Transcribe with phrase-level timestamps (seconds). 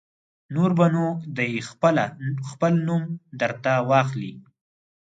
[0.53, 1.05] نور به نو
[1.37, 2.05] دی خپله
[2.49, 3.03] خپل نوم
[3.39, 4.33] در ته واخلي.